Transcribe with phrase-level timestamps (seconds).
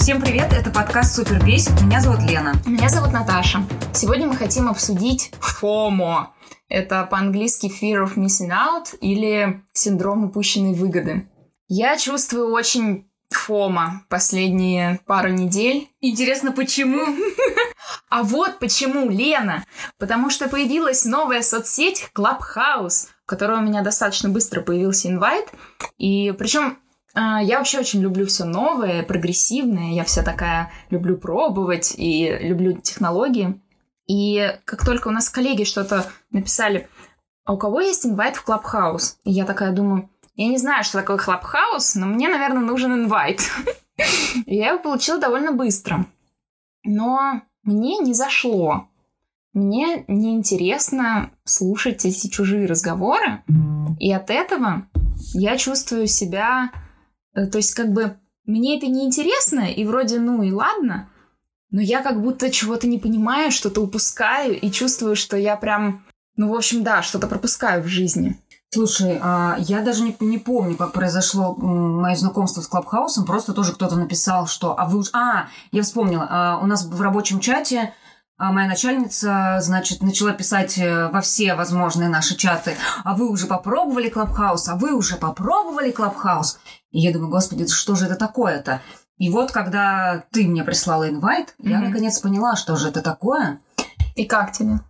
[0.00, 1.78] Всем привет, это подкаст Супер Бесит.
[1.82, 2.54] Меня зовут Лена.
[2.64, 3.62] Меня зовут Наташа.
[3.92, 5.30] Сегодня мы хотим обсудить
[5.60, 6.28] FOMO.
[6.70, 11.28] Это по-английски Fear of Missing Out или синдром упущенной выгоды.
[11.68, 15.90] Я чувствую очень фома последние пару недель.
[16.00, 17.02] Интересно, почему?
[18.08, 19.66] А вот почему, Лена.
[19.98, 25.46] Потому что появилась новая соцсеть Clubhouse, в которой у меня достаточно быстро появился инвайт.
[25.98, 26.78] И причем
[27.14, 29.92] я вообще очень люблю все новое, прогрессивное.
[29.92, 33.60] Я вся такая люблю пробовать и люблю технологии.
[34.06, 36.88] И как только у нас коллеги что-то написали,
[37.44, 39.16] а у кого есть инвайт в Clubhouse?
[39.24, 43.42] И я такая думаю, я не знаю, что такое Clubhouse, но мне, наверное, нужен инвайт.
[44.46, 46.06] Я его получила довольно быстро.
[46.84, 48.88] Но мне не зашло.
[49.52, 53.42] Мне неинтересно слушать эти чужие разговоры.
[53.98, 54.86] И от этого
[55.34, 56.70] я чувствую себя...
[57.34, 61.08] э, То есть, как бы, мне это неинтересно, и вроде, ну и ладно,
[61.70, 66.04] но я как будто чего-то не понимаю, что-то упускаю, и чувствую, что я прям,
[66.36, 68.40] ну, в общем, да, что-то пропускаю в жизни.
[68.72, 73.24] Слушай, а, я даже не, не помню, как произошло мое знакомство с Клабхаусом.
[73.24, 74.78] Просто тоже кто-то написал, что...
[74.78, 75.10] А вы уж...
[75.12, 76.26] А, я вспомнила.
[76.30, 77.92] А, у нас в рабочем чате
[78.38, 82.76] а, моя начальница, значит, начала писать э, во все возможные наши чаты.
[83.04, 84.68] А вы уже попробовали Clubhouse?
[84.68, 86.58] А вы уже попробовали Clubhouse?
[86.90, 88.80] И я думаю, господи, что же это такое-то?
[89.18, 91.88] И вот, когда ты мне прислала invite, я Мгм.
[91.90, 93.60] наконец поняла, что же это такое.
[94.16, 94.80] И как тебе?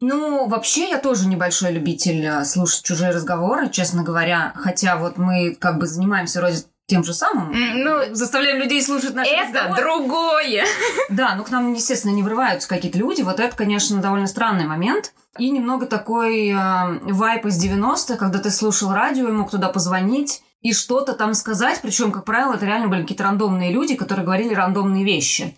[0.00, 4.52] Ну, вообще, я тоже небольшой любитель э, слушать чужие разговоры, честно говоря.
[4.54, 7.52] Хотя вот мы как бы занимаемся вроде тем же самым.
[7.52, 9.82] Ну, Заставляем людей слушать наши это разговоры.
[9.82, 10.64] другое.
[11.10, 13.22] Да, ну к нам, естественно, не врываются какие-то люди.
[13.22, 15.12] Вот это, конечно, довольно странный момент.
[15.36, 20.42] И немного такой э, вайб из 90-х, когда ты слушал радио и мог туда позвонить
[20.60, 21.80] и что-то там сказать.
[21.82, 25.56] Причем, как правило, это реально были какие-то рандомные люди, которые говорили рандомные вещи.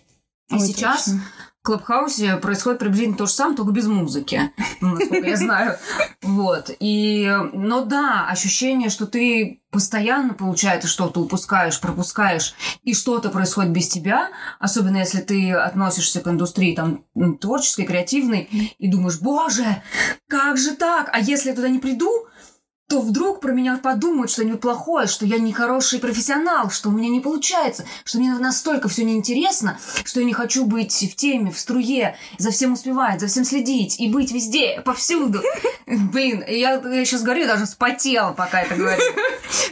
[0.49, 1.21] И Ой, сейчас точно.
[1.61, 5.77] в Клабхаусе происходит приблизительно то же самое, только без музыки, ну, насколько я знаю.
[6.21, 6.69] Вот.
[6.79, 13.87] И, но да, ощущение, что ты постоянно, получается, что-то упускаешь, пропускаешь, и что-то происходит без
[13.87, 17.05] тебя, особенно если ты относишься к индустрии там
[17.39, 19.81] творческой, креативной, и думаешь, боже,
[20.27, 21.09] как же так?
[21.13, 22.27] А если я туда не приду,
[22.91, 27.07] то вдруг про меня подумают что-нибудь плохое, что я не хороший профессионал, что у меня
[27.07, 31.57] не получается, что мне настолько все неинтересно, что я не хочу быть в теме, в
[31.57, 35.41] струе, за всем успевать, за всем следить и быть везде, повсюду.
[35.87, 39.01] Блин, я, сейчас говорю, я даже вспотела, пока это говорю.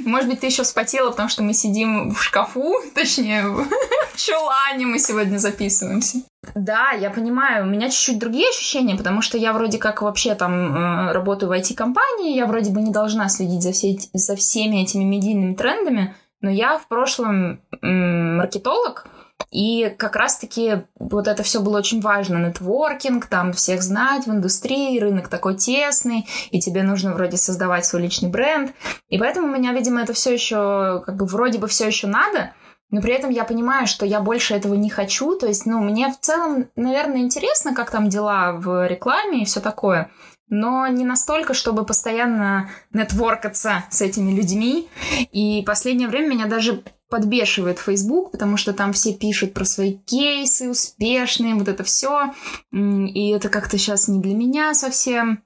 [0.06, 3.68] Может быть, ты еще вспотела, потому что мы сидим в шкафу, точнее, в
[4.16, 6.22] чулане мы сегодня записываемся.
[6.56, 10.76] Да, я понимаю, у меня чуть-чуть другие ощущения, потому что я вроде как вообще там
[10.76, 15.04] э, работаю в IT-компании, я вроде бы не должна следить за, все за всеми этими
[15.04, 19.08] медийными трендами, но я в прошлом маркетолог,
[19.52, 22.38] и как раз-таки вот это все было очень важно.
[22.38, 28.04] Нетворкинг, там всех знать в индустрии, рынок такой тесный, и тебе нужно вроде создавать свой
[28.04, 28.74] личный бренд.
[29.10, 32.54] И поэтому у меня, видимо, это все еще, как бы вроде бы все еще надо,
[32.92, 35.36] но при этом я понимаю, что я больше этого не хочу.
[35.36, 39.60] То есть, ну, мне в целом, наверное, интересно, как там дела в рекламе и все
[39.60, 40.12] такое.
[40.48, 44.90] Но не настолько, чтобы постоянно нетворкаться с этими людьми.
[45.32, 50.70] И последнее время меня даже подбешивает Facebook, потому что там все пишут про свои кейсы
[50.70, 52.34] успешные, вот это все.
[52.72, 55.44] И это как-то сейчас не для меня совсем.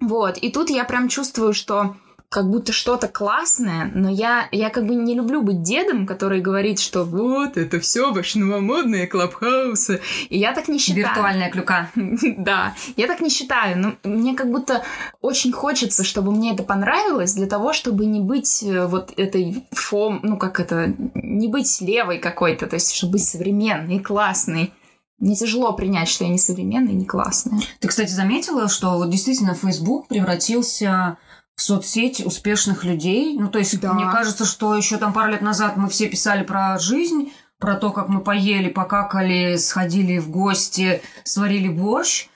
[0.00, 0.38] Вот.
[0.38, 1.96] И тут я прям чувствую, что
[2.30, 6.78] как будто что-то классное, но я, я как бы не люблю быть дедом, который говорит,
[6.78, 10.00] что вот, это все ваши новомодные клабхаусы.
[10.28, 11.08] И я так не считаю.
[11.08, 11.90] Виртуальная клюка.
[12.38, 13.78] Да, я так не считаю.
[13.78, 14.84] Но мне как будто
[15.20, 20.20] очень хочется, чтобы мне это понравилось, для того, чтобы не быть э, вот этой фом,
[20.22, 24.72] ну как это, не быть левой какой-то, то есть чтобы быть современной, классной.
[25.18, 27.60] Мне тяжело принять, что я не современная и не классная.
[27.80, 31.18] Ты, кстати, заметила, что вот действительно Facebook превратился
[31.60, 33.36] соцсеть успешных людей.
[33.38, 33.92] Ну, то есть, Да.
[33.92, 37.90] мне кажется, что еще там пару лет назад мы все писали про жизнь, про то,
[37.90, 42.28] как мы поели, покакали, сходили в гости, сварили борщ.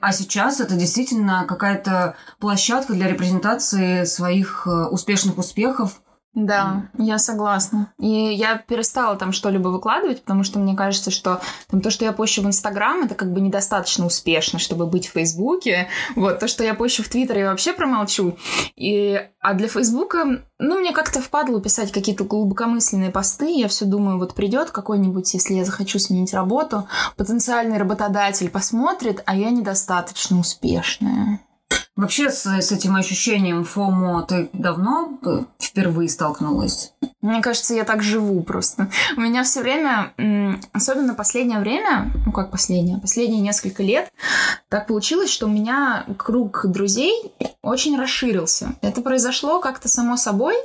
[0.00, 6.00] А сейчас это действительно какая-то площадка для репрезентации своих э, успешных успехов.
[6.34, 7.92] Да, я согласна.
[7.98, 11.40] И я перестала там что-либо выкладывать, потому что мне кажется, что
[11.70, 15.12] там то, что я пощу в Инстаграм, это как бы недостаточно успешно, чтобы быть в
[15.12, 15.88] Фейсбуке.
[16.16, 18.36] Вот, то, что я пощу в Твиттер, я вообще промолчу.
[18.74, 23.52] И, а для Фейсбука, ну, мне как-то впадло писать какие-то глубокомысленные посты.
[23.52, 29.36] Я все думаю, вот придет какой-нибудь, если я захочу сменить работу, потенциальный работодатель посмотрит, а
[29.36, 31.38] я недостаточно успешная.
[31.96, 36.92] Вообще с, с этим ощущением ФОМО ты давно э, впервые столкнулась?
[37.20, 38.90] Мне кажется, я так живу просто.
[39.16, 40.12] У меня все время,
[40.72, 44.12] особенно последнее время, ну как последнее, последние несколько лет,
[44.68, 47.32] так получилось, что у меня круг друзей
[47.62, 48.74] очень расширился.
[48.82, 50.56] Это произошло как-то само собой,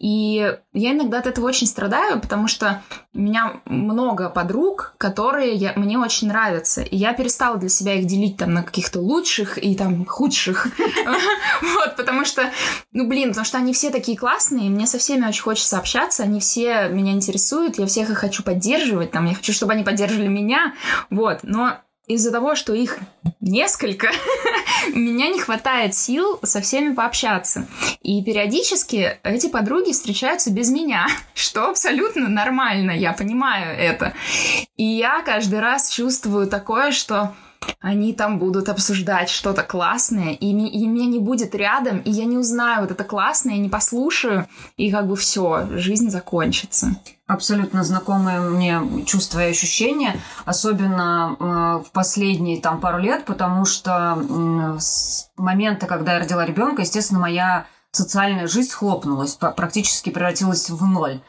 [0.00, 2.82] и я иногда от этого очень страдаю, потому что
[3.14, 6.82] у меня много подруг, которые я, мне очень нравятся.
[6.82, 10.68] И я перестала для себя их делить там на каких-то лучших и там худших.
[11.62, 12.50] Вот, потому что,
[12.92, 16.40] ну блин, потому что они все такие классные, мне со всеми очень хочется общаться, они
[16.40, 20.74] все меня интересуют, я всех их хочу поддерживать, там, я хочу, чтобы они поддерживали меня,
[21.10, 21.78] вот, но
[22.10, 22.98] из-за того, что их
[23.40, 24.10] несколько,
[24.94, 27.66] меня не хватает сил со всеми пообщаться.
[28.02, 34.12] И периодически эти подруги встречаются без меня, что абсолютно нормально, я понимаю это.
[34.76, 37.32] И я каждый раз чувствую такое, что
[37.80, 42.24] они там будут обсуждать что-то классное, и, ми- и меня не будет рядом, и я
[42.24, 44.46] не узнаю вот это классное, не послушаю,
[44.76, 46.96] и как бы все, жизнь закончится.
[47.26, 51.44] Абсолютно знакомые мне чувства и ощущения, особенно э,
[51.86, 57.20] в последние там пару лет, потому что э, с момента, когда я родила ребенка, естественно,
[57.20, 61.20] моя социальная жизнь схлопнулась, практически превратилась в ноль.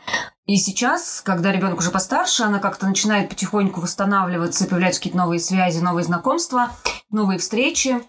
[0.51, 5.79] И сейчас, когда ребенок уже постарше, она как-то начинает потихоньку восстанавливаться, появляются какие-то новые связи,
[5.79, 6.73] новые знакомства,
[7.09, 8.01] новые встречи.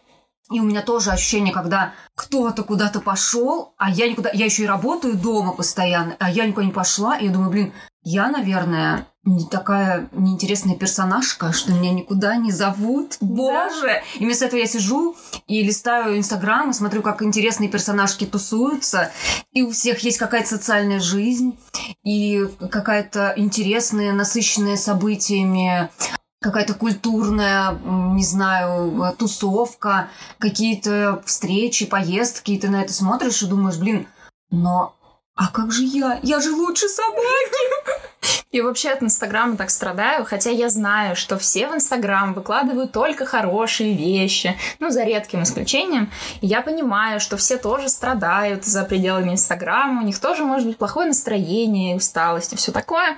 [0.51, 4.67] И у меня тоже ощущение, когда кто-то куда-то пошел, а я никуда, я еще и
[4.67, 7.73] работаю дома постоянно, а я никуда не пошла, и я думаю, блин,
[8.03, 13.19] я, наверное, не такая неинтересная персонажка, что меня никуда не зовут.
[13.21, 13.83] Боже!
[13.83, 14.03] Да.
[14.19, 15.17] И вместо этого я сижу
[15.47, 19.13] и листаю Инстаграм и смотрю, как интересные персонажки тусуются.
[19.53, 21.57] И у всех есть какая-то социальная жизнь
[22.03, 25.89] и какая-то интересная, насыщенная событиями
[26.41, 30.09] какая-то культурная, не знаю, тусовка,
[30.39, 34.09] какие-то встречи, поездки, и ты на это смотришь и думаешь, блин,
[34.51, 34.97] но
[35.35, 36.21] а как же я?
[36.23, 37.82] Я же лучше собаки!
[38.53, 43.25] И вообще от Инстаграма так страдаю, хотя я знаю, что все в Инстаграм выкладывают только
[43.25, 46.11] хорошие вещи, ну, за редким исключением.
[46.43, 50.77] И я понимаю, что все тоже страдают за пределами Инстаграма, у них тоже может быть
[50.77, 53.17] плохое настроение, усталость и все такое.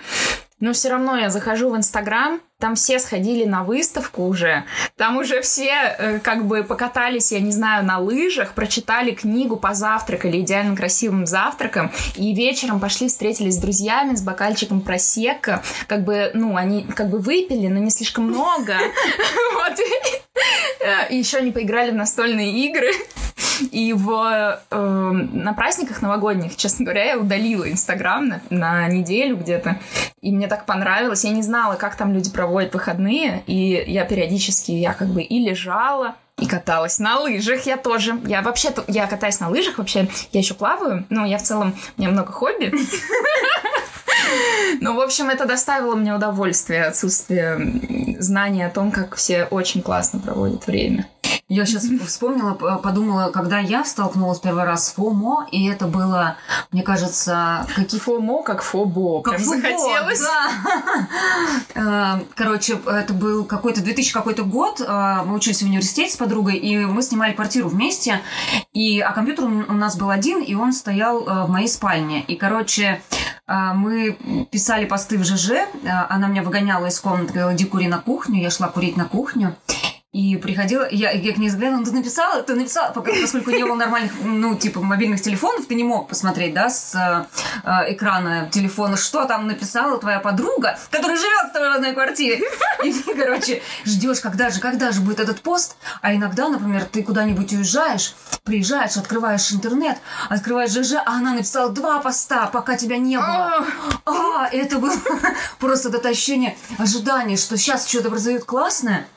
[0.60, 4.64] Но все равно я захожу в Инстаграм, там все сходили на выставку уже,
[4.96, 10.40] там уже все э, как бы покатались, я не знаю, на лыжах, прочитали книгу, позавтракали
[10.40, 16.56] идеально красивым завтраком, и вечером пошли встретились с друзьями с бокальчиком просека, как бы, ну,
[16.56, 18.74] они как бы выпили, но не слишком много,
[19.54, 19.78] вот,
[21.10, 22.90] и еще они поиграли в настольные игры,
[23.70, 29.78] и в, э, на праздниках новогодних, честно говоря, я удалила Инстаграм на, на неделю где-то.
[30.20, 31.24] И мне так понравилось.
[31.24, 33.42] Я не знала, как там люди проводят выходные.
[33.46, 38.18] И я периодически, я как бы и лежала, и каталась на лыжах я тоже.
[38.24, 40.08] Я вообще, я катаюсь на лыжах вообще.
[40.32, 41.06] Я еще плаваю.
[41.08, 42.72] Ну, я в целом, у меня много хобби.
[44.80, 50.18] Ну, в общем, это доставило мне удовольствие, отсутствие знания о том, как все очень классно
[50.18, 51.06] проводят время.
[51.48, 56.36] Я сейчас вспомнила, подумала, когда я столкнулась первый раз с ФОМО, и это было,
[56.72, 58.00] мне кажется, какие...
[58.00, 59.22] ФОМО, как ФОБО.
[59.22, 60.20] Как Прям ФОБО, захотелось.
[60.20, 60.50] Да.
[61.76, 64.80] Э, короче, это был какой-то 2000 какой-то год.
[64.80, 68.20] Э, мы учились в университете с подругой, и мы снимали квартиру вместе.
[68.72, 72.22] И, а компьютер у нас был один, и он стоял э, в моей спальне.
[72.22, 73.02] И, короче,
[73.46, 75.66] мы писали посты в ЖЖ.
[76.08, 78.40] Она меня выгоняла из комнаты, говорила, иди кури на кухню.
[78.40, 79.56] Я шла курить на кухню.
[80.14, 83.74] И приходила, я, я к ней заглянула, «Ну, ты написала, ты написала, поскольку не было
[83.74, 89.24] нормальных, ну, типа, мобильных телефонов, ты не мог посмотреть, да, с э, экрана телефона, что
[89.24, 92.40] там написала твоя подруга, которая живет в твоей родной квартире.
[92.84, 95.74] И ты, короче, ждешь, когда же, когда же будет этот пост.
[96.00, 101.98] А иногда, например, ты куда-нибудь уезжаешь, приезжаешь, открываешь интернет, открываешь ЖЖ, а она написала два
[101.98, 103.66] поста, пока тебя не было.
[104.04, 104.94] А, это было
[105.58, 109.08] просто это ощущение ожидания, что сейчас что-то произойдет классное,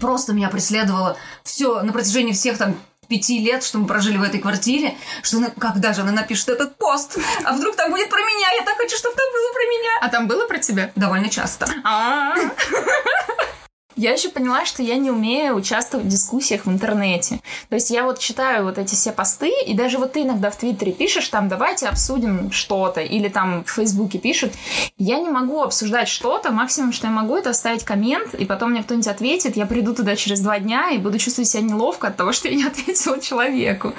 [0.00, 2.76] просто меня преследовало все на протяжении всех там
[3.08, 6.76] пяти лет, что мы прожили в этой квартире, что она, когда же она напишет этот
[6.76, 9.90] пост, а вдруг там будет про меня, я так хочу, чтобы там было про меня.
[10.00, 10.90] А там было про тебя?
[10.96, 11.66] Довольно часто.
[11.84, 12.34] А.
[13.96, 17.40] Я еще поняла, что я не умею участвовать в дискуссиях в интернете.
[17.68, 20.56] То есть я вот читаю вот эти все посты, и даже вот ты иногда в
[20.56, 24.52] Твиттере пишешь, там, давайте обсудим что-то, или там в Фейсбуке пишут.
[24.98, 28.82] Я не могу обсуждать что-то, максимум, что я могу, это оставить коммент, и потом мне
[28.82, 32.32] кто-нибудь ответит, я приду туда через два дня и буду чувствовать себя неловко от того,
[32.32, 33.92] что я не ответила человеку.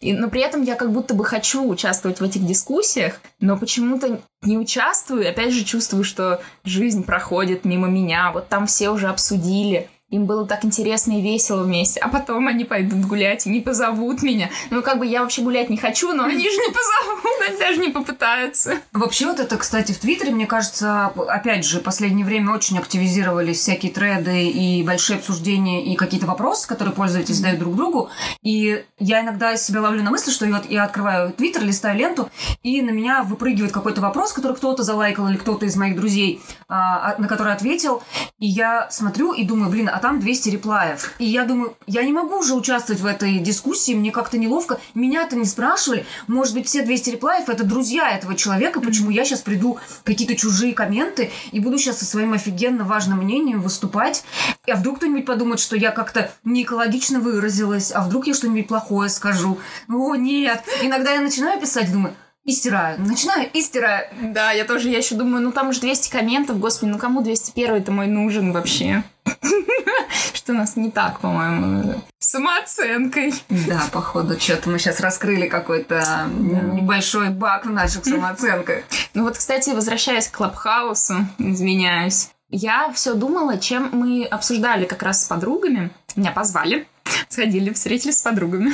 [0.00, 4.20] И, но при этом я как будто бы хочу участвовать в этих дискуссиях, но почему-то
[4.42, 9.88] не участвую, опять же чувствую, что жизнь проходит мимо меня, вот там все уже обсудили,
[10.10, 14.22] им было так интересно и весело вместе, а потом они пойдут гулять и не позовут
[14.22, 14.48] меня.
[14.70, 17.78] Ну, как бы я вообще гулять не хочу, но они же не позовут, они даже
[17.78, 18.78] не попытаются.
[18.92, 23.58] Вообще вот это, кстати, в Твиттере, мне кажется, опять же, в последнее время очень активизировались
[23.58, 28.08] всякие треды и большие обсуждения и какие-то вопросы, которые пользователи задают друг другу.
[28.42, 32.30] И я иногда себя ловлю на мысли, что я, я открываю Твиттер, листаю ленту,
[32.62, 37.12] и на меня выпрыгивает какой-то вопрос, который кто-то залайкал или кто-то из моих друзей, а,
[37.12, 38.02] а, на который ответил.
[38.38, 41.12] И я смотрю и думаю, блин, а там 200 реплаев.
[41.18, 44.80] И я думаю, я не могу уже участвовать в этой дискуссии, мне как-то неловко.
[44.94, 46.06] Меня-то не спрашивали.
[46.26, 50.74] Может быть, все 200 реплаев– это друзья этого человека, почему я сейчас приду какие-то чужие
[50.74, 54.24] комменты и буду сейчас со своим офигенно важным мнением выступать.
[54.70, 59.08] А вдруг кто-нибудь подумает, что я как-то не экологично выразилась, а вдруг я что-нибудь плохое
[59.08, 59.58] скажу.
[59.88, 60.62] О, нет.
[60.82, 62.14] Иногда я начинаю писать, думаю,
[62.44, 63.00] и стираю.
[63.00, 64.08] Начинаю и стираю.
[64.20, 67.92] Да, я тоже, я еще думаю, ну там уже 200 комментов, господи, ну кому 201-й-то
[67.92, 69.02] мой нужен вообще?
[70.32, 73.34] Что у нас не так, по-моему, самооценкой.
[73.48, 78.84] Да, походу, что-то мы сейчас раскрыли какой-то небольшой баг в наших самооценках.
[79.14, 85.24] Ну вот, кстати, возвращаясь к Клабхаусу, извиняюсь, я все думала, чем мы обсуждали как раз
[85.24, 85.90] с подругами.
[86.14, 86.86] Меня позвали,
[87.28, 88.72] сходили, встретились с подругами.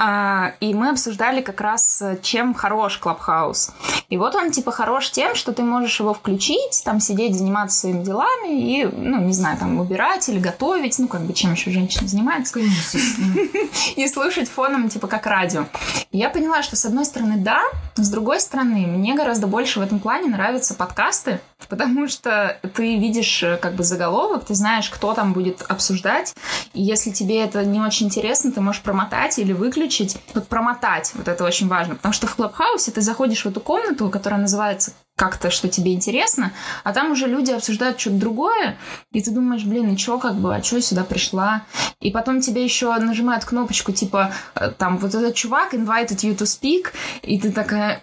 [0.00, 3.72] А, и мы обсуждали как раз, чем хорош Клабхаус.
[4.08, 8.02] И вот он типа хорош тем, что ты можешь его включить, там сидеть, заниматься своими
[8.02, 12.08] делами и, ну, не знаю, там убирать или готовить, ну, как бы чем еще женщина
[12.08, 12.58] занимается.
[13.96, 15.66] И слушать фоном, типа, как радио.
[16.10, 17.60] И я поняла, что с одной стороны, да,
[17.96, 23.44] с другой стороны, мне гораздо больше в этом плане нравятся подкасты, потому что ты видишь
[23.60, 26.34] как бы заголовок, ты знаешь, кто там будет обсуждать,
[26.72, 30.16] и если тебе это не очень интересно, ты можешь промотать или выключить.
[30.32, 33.97] Вот промотать, вот это очень важно, потому что в Клабхаусе ты заходишь в эту комнату,
[34.10, 36.52] которая называется как-то, что тебе интересно,
[36.84, 38.78] а там уже люди обсуждают что-то другое,
[39.12, 41.62] и ты думаешь, блин, и что, как бы, а что я сюда пришла?
[42.00, 46.44] И потом тебе еще нажимают кнопочку, типа, э, там, вот этот чувак invited you to
[46.44, 48.00] speak, и ты такая,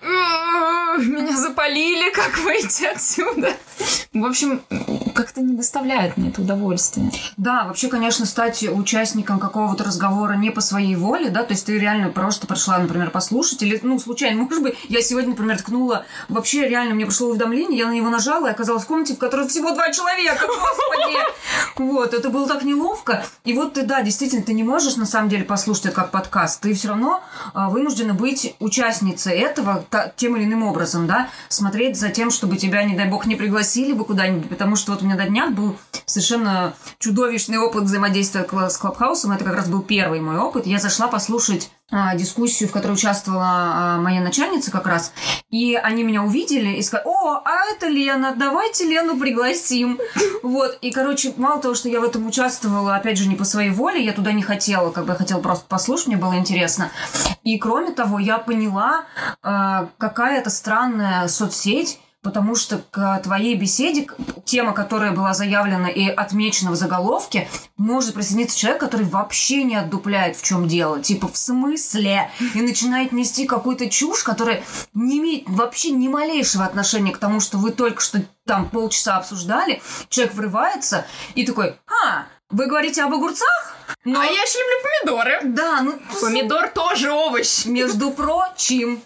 [0.99, 3.53] меня запалили, как выйти отсюда?
[4.13, 4.61] В общем,
[5.13, 7.11] как-то не доставляет мне это удовольствие.
[7.37, 11.77] Да, вообще, конечно, стать участником какого-то разговора не по своей воле, да, то есть ты
[11.77, 16.67] реально просто пришла, например, послушать, или, ну, случайно, может быть, я сегодня, например, ткнула, вообще
[16.67, 19.71] реально мне пришло уведомление, я на него нажала и оказалась в комнате, в которой всего
[19.71, 21.17] два человека, господи!
[21.75, 23.25] Вот, это было так неловко.
[23.43, 26.61] И вот ты, да, действительно, ты не можешь на самом деле послушать это как подкаст,
[26.61, 27.21] ты все равно
[27.53, 29.85] а, вынуждена быть участницей этого
[30.15, 33.93] тем или иным образом, да, смотреть за тем, чтобы тебя, не дай бог, не пригласили
[33.93, 38.77] бы куда-нибудь, потому что вот у меня на днях был совершенно чудовищный опыт взаимодействия с
[38.77, 40.65] Клабхаусом, это как раз был первый мой опыт.
[40.65, 41.71] Я зашла послушать
[42.15, 45.13] дискуссию, в которой участвовала а, моя начальница как раз,
[45.49, 49.99] и они меня увидели и сказали, о, а это Лена, давайте Лену пригласим.
[50.41, 53.69] Вот, и, короче, мало того, что я в этом участвовала, опять же, не по своей
[53.69, 56.89] воле, я туда не хотела, как бы я хотела просто послушать, мне было интересно.
[57.43, 59.05] И, кроме того, я поняла,
[59.43, 64.07] а, какая это странная соцсеть, потому что к твоей беседе
[64.45, 70.35] тема, которая была заявлена и отмечена в заголовке, может присоединиться человек, который вообще не отдупляет,
[70.35, 70.99] в чем дело.
[70.99, 72.31] Типа, в смысле?
[72.55, 74.63] И начинает нести какую-то чушь, которая
[74.95, 79.83] не имеет вообще ни малейшего отношения к тому, что вы только что там полчаса обсуждали.
[80.09, 81.05] Человек врывается
[81.35, 83.75] и такой, а, вы говорите об огурцах?
[84.03, 84.19] Но...
[84.19, 85.53] А я еще люблю помидоры.
[85.55, 85.99] Да, ну...
[86.21, 87.65] Помидор тоже овощ.
[87.65, 89.01] Между прочим.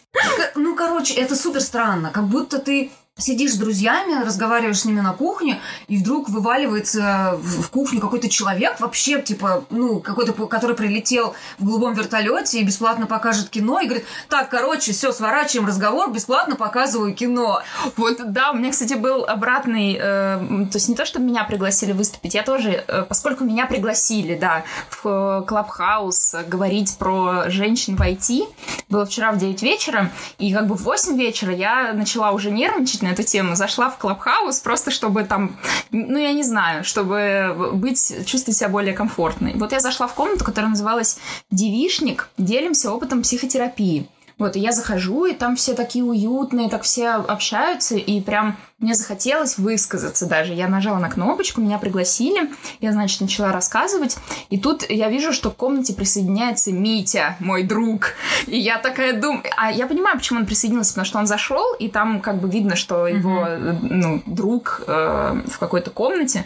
[0.56, 2.12] Ну, короче, это супер странно.
[2.12, 7.70] Как будто ты сидишь с друзьями, разговариваешь с ними на кухне, и вдруг вываливается в
[7.70, 13.50] кухню какой-то человек, вообще, типа, ну, какой-то, который прилетел в голубом вертолете и бесплатно покажет
[13.50, 17.62] кино, и говорит, так, короче, все, сворачиваем разговор, бесплатно показываю кино.
[17.98, 21.92] Вот, да, у меня, кстати, был обратный, э, то есть не то, чтобы меня пригласили
[21.92, 28.48] выступить, я тоже, э, поскольку меня пригласили, да, в Clubhouse говорить про женщин в IT,
[28.90, 33.02] было вчера в 9 вечера, и как бы в 8 вечера я начала уже нервничать,
[33.10, 33.56] на эту тему.
[33.56, 35.58] Зашла в Clubhouse просто, чтобы там,
[35.92, 39.54] ну, я не знаю, чтобы быть, чувствовать себя более комфортной.
[39.56, 41.20] Вот я зашла в комнату, которая называлась
[41.52, 42.30] «Девишник.
[42.38, 44.08] Делимся опытом психотерапии».
[44.38, 48.94] Вот, и я захожу, и там все такие уютные, так все общаются, и прям мне
[48.94, 50.54] захотелось высказаться даже.
[50.54, 54.18] Я нажала на кнопочку, меня пригласили, я, значит, начала рассказывать,
[54.50, 58.14] и тут я вижу, что к комнате присоединяется Митя, мой друг.
[58.48, 59.44] И я такая думаю...
[59.58, 62.78] А я понимаю, почему он присоединился, потому что он зашел, и там как бы видно,
[62.78, 63.48] что его,
[63.82, 66.46] ну, друг э, в какой-то комнате.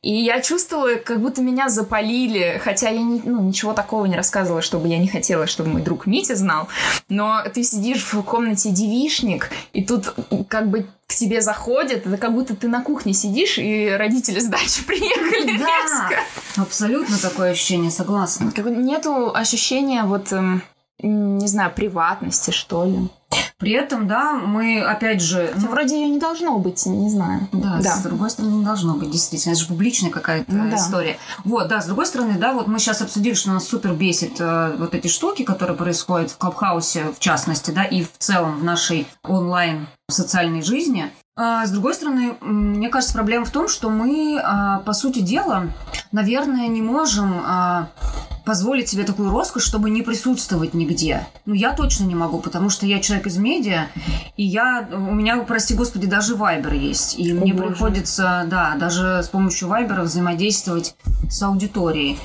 [0.00, 4.62] И я чувствовала, как будто меня запалили, хотя я не, ну, ничего такого не рассказывала,
[4.62, 6.68] чтобы я не хотела, чтобы мой друг Митя знал.
[7.10, 10.14] Но ты сидишь в комнате девишник, и тут
[10.48, 14.46] как бы к тебе заходят, это как будто ты на кухне сидишь, и родители с
[14.46, 16.20] дачи приехали Да, резко.
[16.56, 18.50] абсолютно такое ощущение, согласна.
[18.52, 20.62] Как Нету ощущения вот, эм,
[21.00, 23.08] не знаю, приватности, что ли.
[23.58, 25.52] При этом, да, мы, опять же...
[25.56, 27.48] Ну, вроде ее не должно быть, не знаю.
[27.52, 29.52] Да, с другой стороны, не должно быть, действительно.
[29.52, 30.76] Это же публичная какая-то Ну да.
[30.76, 31.16] история.
[31.44, 34.74] Вот, да, с другой стороны, да, вот мы сейчас обсудили, что нас супер бесит э,
[34.78, 39.06] вот эти штуки, которые происходят в Клабхаусе, в частности, да, и в целом в нашей
[39.22, 41.10] онлайн социальной жизни.
[41.36, 45.72] А, с другой стороны, мне кажется, проблема в том, что мы, а, по сути дела,
[46.12, 47.88] наверное, не можем а,
[48.44, 51.26] позволить себе такую роскошь, чтобы не присутствовать нигде.
[51.44, 53.86] Ну, я точно не могу, потому что я человек из медиа,
[54.36, 57.18] и я, у меня, прости господи, даже Вайбер есть.
[57.18, 57.70] И мне боже.
[57.70, 60.94] приходится, да, даже с помощью Вайбера взаимодействовать
[61.28, 62.16] с аудиторией.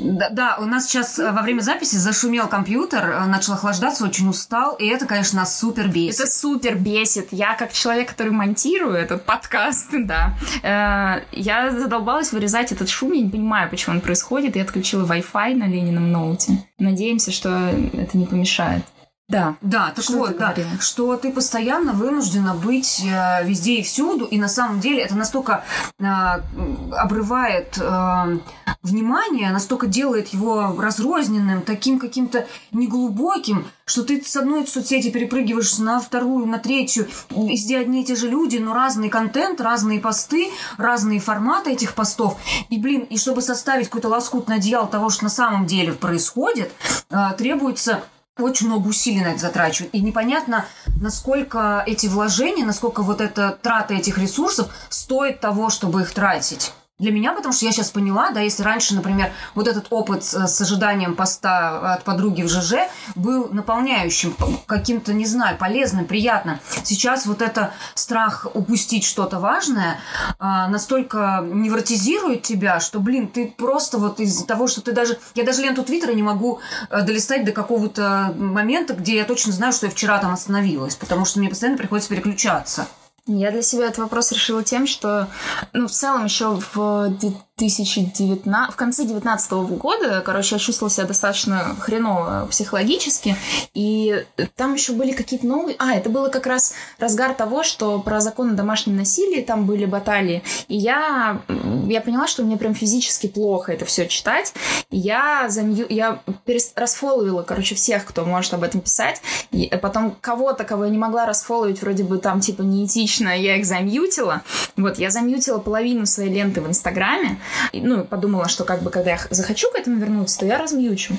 [0.00, 4.28] Да, да, у нас сейчас э, во время записи зашумел компьютер, э, начал охлаждаться, очень
[4.28, 6.20] устал, и это, конечно, нас супер бесит.
[6.20, 7.28] Это супер бесит.
[7.32, 13.22] Я, как человек, который монтирую этот подкаст, да, э, я задолбалась вырезать этот шум, я
[13.22, 14.56] не понимаю, почему он происходит.
[14.56, 16.64] Я отключила Wi-Fi на Ленином ноуте.
[16.78, 18.84] Надеемся, что это не помешает.
[19.30, 19.54] Да.
[19.60, 20.80] Да, так Что вот, да, говорила?
[20.80, 25.64] что ты постоянно вынуждена быть э, везде и всюду, и на самом деле это настолько
[26.00, 28.38] э, обрывает э,
[28.82, 36.00] внимание, настолько делает его разрозненным, таким каким-то неглубоким, что ты с одной соцсети перепрыгиваешь на
[36.00, 41.20] вторую, на третью, везде одни и те же люди, но разный контент, разные посты, разные
[41.20, 42.36] форматы этих постов.
[42.68, 46.72] И, блин, и чтобы составить какой-то лоскутный одеял того, что на самом деле происходит,
[47.10, 48.02] э, требуется
[48.42, 49.94] очень много усилий на это затрачивают.
[49.94, 50.66] И непонятно,
[51.00, 56.72] насколько эти вложения, насколько вот эта трата этих ресурсов стоит того, чтобы их тратить.
[57.00, 60.46] Для меня, потому что я сейчас поняла, да, если раньше, например, вот этот опыт с,
[60.46, 62.74] с ожиданием поста от подруги в ЖЖ
[63.14, 66.58] был наполняющим, каким-то, не знаю, полезным, приятным.
[66.84, 69.98] Сейчас вот это страх упустить что-то важное
[70.38, 75.18] а, настолько невротизирует тебя, что, блин, ты просто вот из-за того, что ты даже...
[75.34, 79.72] Я даже ленту Твиттера не могу э, долистать до какого-то момента, где я точно знаю,
[79.72, 82.86] что я вчера там остановилась, потому что мне постоянно приходится переключаться.
[83.32, 85.28] Я для себя этот вопрос решила тем, что,
[85.72, 87.16] ну, в целом еще в
[87.60, 93.36] 2019, в конце 2019 года, короче, я чувствовала себя достаточно хреново психологически,
[93.74, 94.24] и
[94.56, 95.76] там еще были какие-то новые...
[95.78, 99.84] А, это было как раз разгар того, что про закон о домашнем насилии, там были
[99.84, 101.42] баталии, и я,
[101.86, 104.54] я поняла, что мне прям физически плохо это все читать,
[104.90, 105.86] я, замью...
[105.88, 106.72] я перес...
[106.74, 109.20] расфоловила, короче, всех, кто может об этом писать,
[109.50, 113.66] и потом кого-то, кого я не могла расфоловить, вроде бы там, типа, неэтично, я их
[113.66, 114.42] замьютила,
[114.76, 117.38] вот, я замьютила половину своей ленты в Инстаграме,
[117.72, 121.14] и, ну, подумала, что как бы, когда я захочу к этому вернуться, то я размьючу.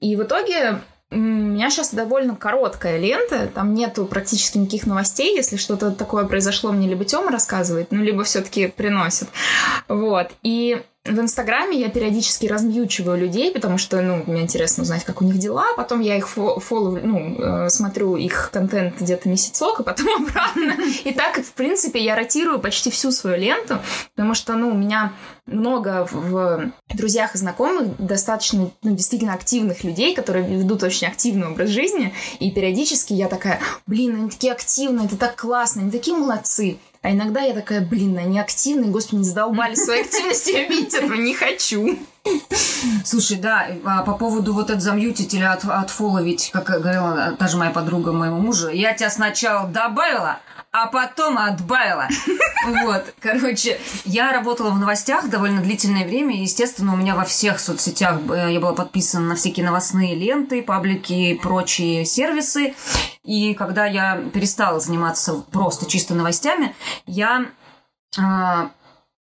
[0.00, 5.56] И в итоге у меня сейчас довольно короткая лента, там нету практически никаких новостей, если
[5.56, 9.28] что-то такое произошло, мне либо Тёма рассказывает, ну, либо все таки приносит.
[9.88, 10.30] Вот.
[10.42, 15.24] И в Инстаграме я периодически размьючиваю людей, потому что, ну, мне интересно узнать, как у
[15.24, 15.66] них дела.
[15.76, 16.58] Потом я их фо-
[17.02, 20.76] ну, э, смотрю их контент где-то месяцок, и потом обратно.
[21.04, 23.80] И так, в принципе, я ротирую почти всю свою ленту,
[24.14, 25.12] потому что, ну, у меня
[25.44, 31.68] много в друзьях и знакомых достаточно, ну, действительно активных людей, которые ведут очень активный образ
[31.68, 36.78] жизни, и периодически я такая, блин, они такие активные, это так классно, они такие молодцы.
[37.04, 41.12] А иногда я такая, блин, они активные, господи, не задолбали своей активностью, я видеть этого
[41.12, 41.98] не хочу.
[43.04, 47.58] Слушай, да, а по поводу вот это замьютить или от, отфоловить, как говорила та же
[47.58, 50.38] моя подруга моему мужу, я тебя сначала добавила,
[50.74, 52.08] а потом отбавила.
[52.82, 57.60] Вот, короче, я работала в новостях довольно длительное время, и, естественно, у меня во всех
[57.60, 62.74] соцсетях э, я была подписана на всякие новостные ленты, паблики и прочие сервисы.
[63.22, 66.74] И когда я перестала заниматься просто чисто новостями,
[67.06, 67.46] я
[68.18, 68.70] а,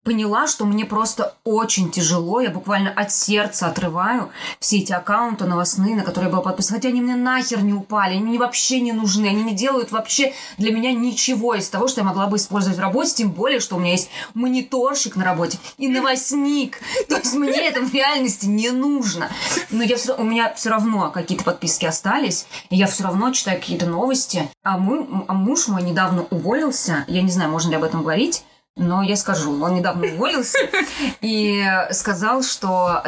[0.09, 2.41] поняла, что мне просто очень тяжело.
[2.41, 6.77] Я буквально от сердца отрываю все эти аккаунты новостные, на которые я была подписана.
[6.79, 9.27] Хотя они мне нахер не упали, они мне вообще не нужны.
[9.27, 12.81] Они не делают вообще для меня ничего из того, что я могла бы использовать в
[12.81, 13.13] работе.
[13.17, 16.79] Тем более, что у меня есть мониторщик на работе и новостник.
[17.07, 19.29] То есть мне это в реальности не нужно.
[19.69, 22.47] Но я всё- у меня все равно какие-то подписки остались.
[22.71, 24.49] И я все равно читаю какие-то новости.
[24.63, 27.05] А, мой, а муж мой недавно уволился.
[27.07, 28.43] Я не знаю, можно ли об этом говорить.
[28.79, 30.57] Но я скажу, он недавно уволился
[31.21, 33.03] и сказал, что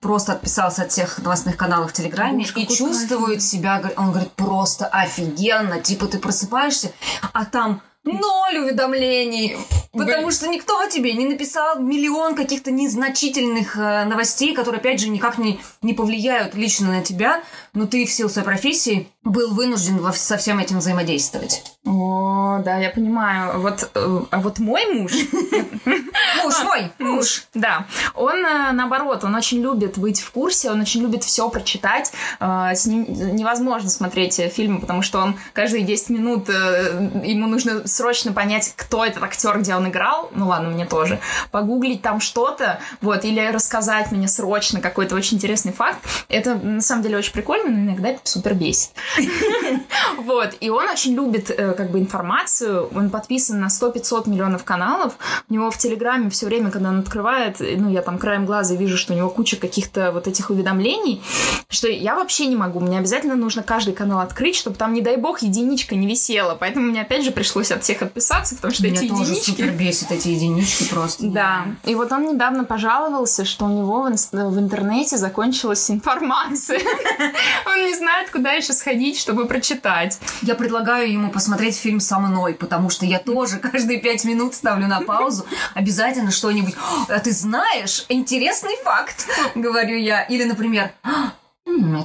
[0.00, 4.86] просто отписался от всех новостных каналов в Телеграме Боже, и чувствует себя, он говорит, просто
[4.86, 5.80] офигенно.
[5.80, 6.90] Типа ты просыпаешься,
[7.32, 9.56] а там ноль уведомлений,
[9.92, 10.32] потому Блин.
[10.32, 15.38] что никто о тебе не написал миллион каких-то незначительных э, новостей, которые, опять же, никак
[15.38, 17.42] не, не повлияют лично на тебя,
[17.74, 21.64] но ты в силу своей профессии был вынужден во, со всем этим взаимодействовать.
[21.84, 23.60] О, да, я понимаю.
[23.60, 25.12] Вот, э, а вот мой муж...
[26.42, 27.44] Муж мой, муж.
[27.54, 27.86] Да.
[28.14, 32.12] Он, э, наоборот, он очень любит быть в курсе, он очень любит все прочитать.
[32.40, 38.32] Э, с ним невозможно смотреть фильмы, потому что он каждые 10 минут, ему нужно срочно
[38.32, 40.30] понять, кто этот актер, где он играл.
[40.34, 41.20] Ну ладно, мне тоже.
[41.50, 45.98] Погуглить там что-то, вот, или рассказать мне срочно какой-то очень интересный факт.
[46.28, 48.90] Это, на самом деле, очень прикольно, но иногда это супер бесит.
[50.18, 50.56] Вот.
[50.60, 52.88] И он очень любит э, как бы информацию.
[52.94, 55.14] Он подписан на 100-500 миллионов каналов.
[55.48, 58.96] У него в Телеграме все время, когда он открывает, ну, я там краем глаза вижу,
[58.96, 61.22] что у него куча каких-то вот этих уведомлений,
[61.68, 62.80] что я вообще не могу.
[62.80, 66.56] Мне обязательно нужно каждый канал открыть, чтобы там, не дай бог, единичка не висела.
[66.58, 69.50] Поэтому мне опять же пришлось от всех отписаться, потому что Меня эти тоже единички...
[69.50, 71.26] супер бесит эти единички просто.
[71.26, 71.66] Да.
[71.84, 76.80] И вот он недавно пожаловался, что у него в, в интернете закончилась информация.
[77.66, 80.18] Он не знает, куда еще сходить, чтобы прочитать.
[80.42, 84.86] Я предлагаю ему посмотреть фильм со мной, потому что я тоже каждые пять минут ставлю
[84.86, 85.46] на паузу.
[85.74, 86.74] Обязательно что-нибудь.
[87.08, 90.22] А ты знаешь, интересный факт, говорю я.
[90.22, 90.90] Или, например,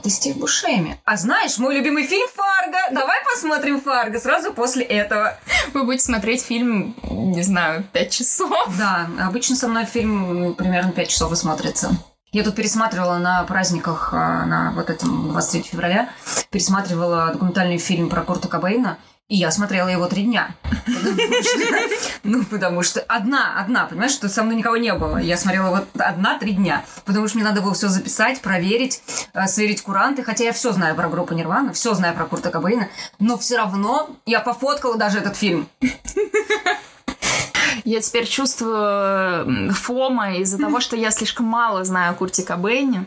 [0.01, 0.99] это Стив Бушеми.
[1.05, 2.77] А знаешь, мой любимый фильм Фарго.
[2.91, 5.37] Давай посмотрим Фарго сразу после этого.
[5.73, 8.51] Вы будете смотреть фильм, не знаю, пять часов.
[8.77, 11.91] Да, обычно со мной фильм примерно пять часов и смотрится.
[12.33, 16.09] Я тут пересматривала на праздниках, а, на вот этом 23 февраля,
[16.49, 20.55] пересматривала документальный фильм про Курта Кобейна, и я смотрела его три дня.
[22.23, 25.17] ну, потому что одна, одна, понимаешь, что со мной никого не было.
[25.17, 29.47] Я смотрела вот одна три дня, потому что мне надо было все записать, проверить, э,
[29.47, 30.23] сверить куранты.
[30.23, 32.87] Хотя я все знаю про группу Нирвана, все знаю про Курта Кобейна,
[33.19, 35.67] но все равно я пофоткала даже этот фильм.
[37.85, 43.05] Я теперь чувствую фома из-за того, что я слишком мало знаю о Курте Кобейне.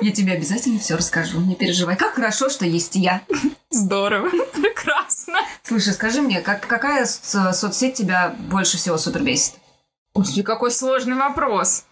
[0.00, 1.96] Я тебе обязательно все расскажу, не переживай.
[1.96, 3.22] Как хорошо, что есть я.
[3.70, 5.38] Здорово, прекрасно.
[5.62, 9.54] Слушай, скажи мне, как, какая соцсеть тебя больше всего супер бесит?
[10.14, 11.84] Господи, какой сложный вопрос.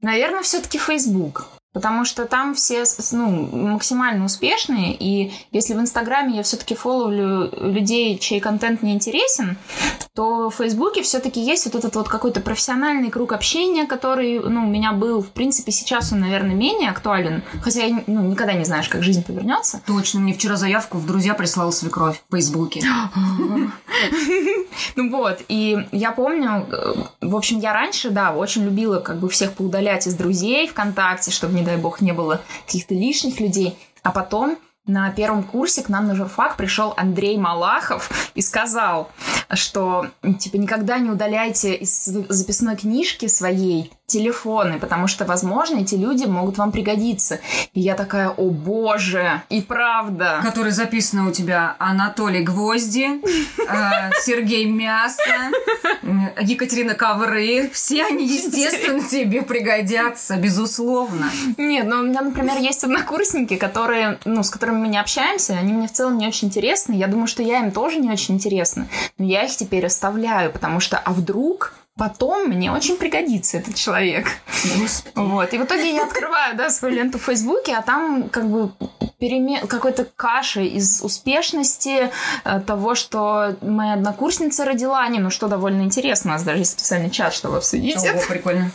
[0.00, 1.46] Наверное, все-таки Facebook.
[1.74, 8.16] Потому что там все ну, максимально успешные, и если в Инстаграме я все-таки фолловлю людей,
[8.18, 9.58] чей контент мне интересен,
[10.14, 14.68] то в Фейсбуке все-таки есть вот этот вот какой-то профессиональный круг общения, который ну, у
[14.68, 15.20] меня был.
[15.20, 17.42] В принципе, сейчас он, наверное, менее актуален.
[17.60, 19.82] Хотя ну, никогда не знаешь, как жизнь повернется.
[19.84, 22.82] Точно, мне вчера заявку в друзья прислала свекровь в Фейсбуке.
[24.96, 29.28] Ну вот, и я помню, э, в общем, я раньше, да, очень любила как бы
[29.28, 33.76] всех поудалять из друзей ВКонтакте, чтобы, не дай бог, не было каких-то лишних людей.
[34.02, 39.10] А потом на первом курсе к нам на журфак пришел Андрей Малахов и сказал,
[39.50, 46.24] что типа никогда не удаляйте из записной книжки своей телефоны, потому что, возможно, эти люди
[46.26, 47.40] могут вам пригодиться.
[47.72, 50.40] И я такая, о боже, и правда.
[50.42, 55.22] Которые записаны у тебя Анатолий Гвозди, э, Сергей Мясо,
[56.40, 57.70] Екатерина Ковры.
[57.72, 61.30] Все они, естественно, тебе пригодятся, безусловно.
[61.56, 65.72] Нет, ну у меня, например, есть однокурсники, которые, ну, с которыми мы не общаемся, они
[65.72, 66.92] мне в целом не очень интересны.
[66.92, 68.86] Я думаю, что я им тоже не очень интересна.
[69.16, 74.26] Но я их теперь оставляю, потому что, а вдруг потом мне очень пригодится этот человек.
[75.14, 75.52] Вот.
[75.52, 78.72] И в итоге я открываю, да, свою ленту в Фейсбуке, а там как бы
[79.18, 79.66] перемен...
[79.66, 82.10] какой-то каша из успешности
[82.44, 86.72] э, того, что моя однокурсница родила, не, ну что довольно интересно, у нас даже есть
[86.72, 88.70] специальный чат, чтобы обсудить Ого, прикольно.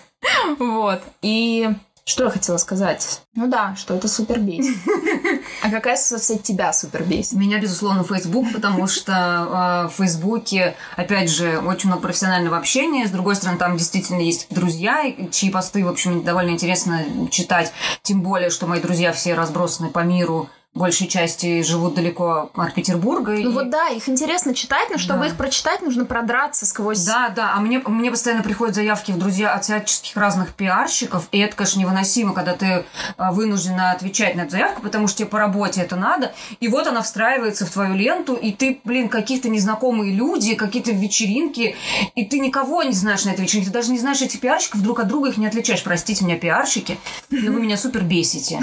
[0.60, 1.01] Вот.
[1.21, 1.69] И
[2.05, 3.21] что я хотела сказать?
[3.36, 4.75] Ну да, что это супер бесит.
[5.62, 7.34] А какая соцсеть тебя супер бесит?
[7.34, 13.08] Меня, безусловно, Facebook, потому что э, в Фейсбуке, опять же, очень много профессионального общения.
[13.08, 17.72] С другой стороны, там действительно есть друзья, чьи посты, в общем, довольно интересно читать.
[18.04, 23.32] Тем более, что мои друзья все разбросаны по миру большей части живут далеко от Петербурга.
[23.32, 23.53] Ну и...
[23.53, 25.27] вот да, их интересно читать, но чтобы да.
[25.27, 27.03] их прочитать, нужно продраться сквозь...
[27.05, 31.39] Да, да, а мне, мне постоянно приходят заявки в друзья от всяческих разных пиарщиков, и
[31.39, 32.86] это, конечно, невыносимо, когда ты
[33.17, 36.86] а, вынуждена отвечать на эту заявку, потому что тебе по работе это надо, и вот
[36.86, 41.75] она встраивается в твою ленту, и ты, блин, какие-то незнакомые люди, какие-то вечеринки,
[42.13, 44.99] и ты никого не знаешь на этой вечеринке, ты даже не знаешь этих пиарщиков, друг
[44.99, 45.84] от друга их не отличаешь.
[45.84, 46.99] Простите меня, пиарщики,
[47.32, 48.60] но вы меня супер бесите.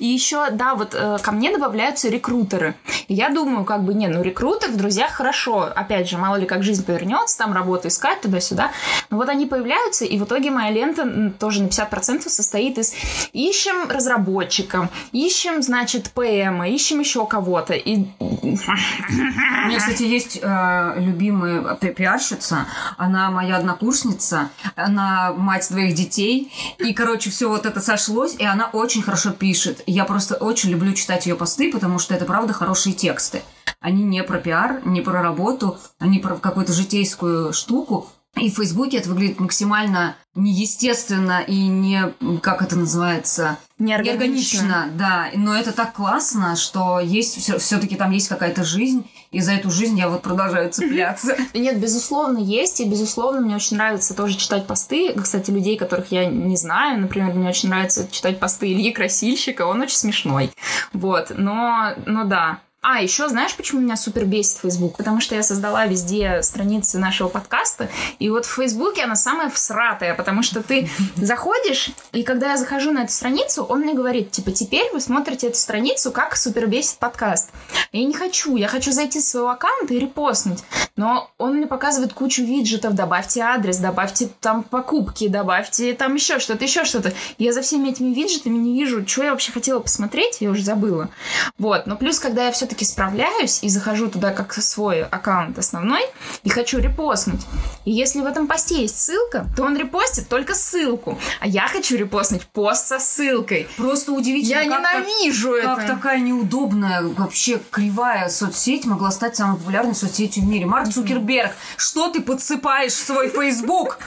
[0.00, 2.74] И еще, да, вот э, ко мне добавляются рекрутеры.
[3.06, 5.70] И я думаю, как бы, не, ну рекрутер в друзьях хорошо.
[5.74, 8.70] Опять же, мало ли как жизнь повернется, там работу искать туда-сюда.
[9.10, 12.94] Но вот они появляются, и в итоге моя лента тоже на 50% состоит из
[13.34, 17.74] ищем разработчика, ищем, значит, ПМ, ищем еще кого-то.
[17.74, 18.06] И...
[18.18, 22.66] У меня, кстати, есть э, любимая пиарщица.
[22.96, 24.48] Она моя однокурсница.
[24.76, 26.50] Она мать двоих детей.
[26.78, 29.82] И, короче, все вот это сошлось, и она очень хорошо пишет.
[29.92, 33.42] Я просто очень люблю читать ее посты, потому что это правда хорошие тексты.
[33.80, 38.06] Они не про пиар, не про работу, они про какую-то житейскую штуку.
[38.36, 44.90] И в Фейсбуке это выглядит максимально неестественно и не, как это называется, неорганично.
[44.94, 45.26] да.
[45.34, 49.98] Но это так классно, что есть все-таки там есть какая-то жизнь, и за эту жизнь
[49.98, 51.36] я вот продолжаю цепляться.
[51.54, 55.12] Нет, безусловно, есть, и безусловно, мне очень нравится тоже читать посты.
[55.14, 59.80] Кстати, людей, которых я не знаю, например, мне очень нравится читать посты Ильи Красильщика, он
[59.80, 60.50] очень смешной.
[60.92, 64.96] Вот, но, но да, а, еще знаешь, почему меня супер бесит Facebook?
[64.96, 70.14] Потому что я создала везде страницы нашего подкаста, и вот в Фейсбуке она самая всратая,
[70.14, 74.52] потому что ты заходишь, и когда я захожу на эту страницу, он мне говорит, типа,
[74.52, 77.50] теперь вы смотрите эту страницу, как супер бесит подкаст.
[77.92, 80.60] Я не хочу, я хочу зайти с своего аккаунта и репостнуть,
[80.96, 86.64] но он мне показывает кучу виджетов, добавьте адрес, добавьте там покупки, добавьте там еще что-то,
[86.64, 87.12] еще что-то.
[87.36, 91.10] Я за всеми этими виджетами не вижу, что я вообще хотела посмотреть, я уже забыла.
[91.58, 96.02] Вот, но плюс, когда я все все-таки справляюсь и захожу туда как свой аккаунт основной
[96.44, 97.40] и хочу репостнуть.
[97.84, 101.18] И если в этом посте есть ссылка, то он репостит только ссылку.
[101.40, 103.66] А я хочу репостнуть пост со ссылкой.
[103.76, 104.60] Просто удивительно.
[104.60, 105.74] Я ненавижу это.
[105.74, 110.66] Как такая неудобная, вообще кривая соцсеть могла стать самой популярной соцсетью в мире.
[110.66, 113.98] Марк Цукерберг, что ты подсыпаешь в свой Facebook?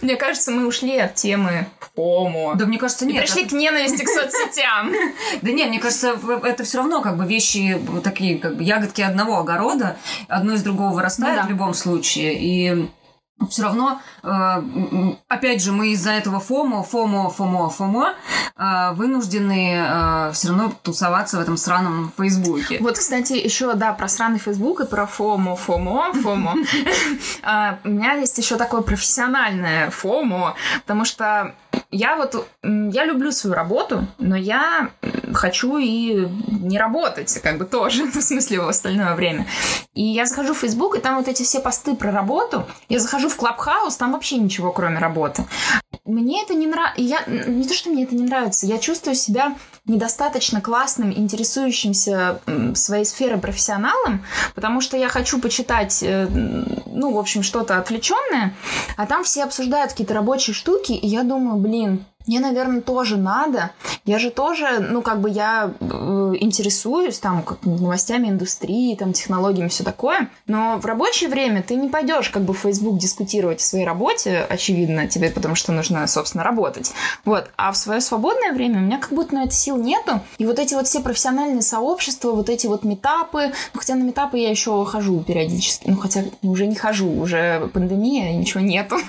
[0.00, 2.54] Мне кажется, мы ушли от темы FOMO.
[2.56, 3.16] Да, мне кажется, нет.
[3.16, 4.92] И пришли к ненависти к соцсетям.
[5.42, 9.38] Да нет, мне кажется, это все равно как бы вещи такие, как бы ягодки одного
[9.38, 9.96] огорода,
[10.28, 12.34] одно из другого вырастает ну в любом случае.
[12.38, 12.88] И
[13.46, 14.62] все равно, э,
[15.28, 18.14] опять же, мы из-за этого FOMO, FOMO, FOMO, FOMO
[18.56, 22.78] э, вынуждены э, все равно тусоваться в этом сраном Фейсбуке.
[22.80, 26.52] Вот, кстати, еще, да, про сраный Фейсбук и про FOMO, FOMO, FOMO.
[27.84, 31.54] У меня есть еще такое профессиональное FOMO, потому что
[31.90, 34.90] я вот, я люблю свою работу, но я
[35.34, 39.46] хочу и не работать, как бы тоже, в смысле, в остальное время.
[39.94, 42.66] И я захожу в Facebook, и там вот эти все посты про работу.
[42.88, 45.44] Я захожу в Клабхаус, там вообще ничего, кроме работы.
[46.04, 47.00] Мне это не нравится.
[47.00, 47.24] Я...
[47.26, 49.54] Не то, что мне это не нравится, я чувствую себя
[49.86, 52.40] недостаточно классным, интересующимся
[52.74, 56.28] своей сферой профессионалом, потому что я хочу почитать, э,
[56.86, 58.54] ну, в общем, что-то отвлеченное,
[58.96, 63.70] а там все обсуждают какие-то рабочие штуки, и я думаю, блин, мне, наверное, тоже надо.
[64.04, 69.68] Я же тоже, ну, как бы я э, интересуюсь там как, новостями индустрии, там, технологиями,
[69.68, 70.28] все такое.
[70.46, 74.44] Но в рабочее время ты не пойдешь как бы в Facebook дискутировать о своей работе,
[74.48, 76.92] очевидно, тебе, потому что нужно, собственно, работать.
[77.24, 77.50] Вот.
[77.56, 80.20] А в свое свободное время у меня как будто на это сил нету.
[80.38, 84.38] И вот эти вот все профессиональные сообщества, вот эти вот метапы, ну, хотя на метапы
[84.38, 88.96] я еще хожу периодически, ну, хотя уже не хожу, уже пандемия, ничего нету.